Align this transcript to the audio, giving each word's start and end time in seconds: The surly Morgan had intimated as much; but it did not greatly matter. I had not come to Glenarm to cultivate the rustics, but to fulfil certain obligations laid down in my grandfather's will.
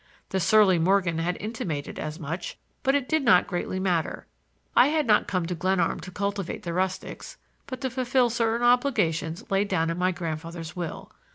The 0.29 0.39
surly 0.39 0.79
Morgan 0.79 1.19
had 1.19 1.37
intimated 1.39 1.99
as 1.99 2.19
much; 2.19 2.57
but 2.81 2.95
it 2.95 3.07
did 3.07 3.21
not 3.21 3.45
greatly 3.45 3.79
matter. 3.79 4.25
I 4.75 4.87
had 4.87 5.05
not 5.05 5.27
come 5.27 5.45
to 5.45 5.53
Glenarm 5.53 5.99
to 5.99 6.09
cultivate 6.09 6.63
the 6.63 6.73
rustics, 6.73 7.37
but 7.67 7.81
to 7.81 7.89
fulfil 7.91 8.31
certain 8.31 8.65
obligations 8.65 9.43
laid 9.51 9.67
down 9.67 9.91
in 9.91 9.99
my 9.99 10.11
grandfather's 10.11 10.75
will. 10.75 11.11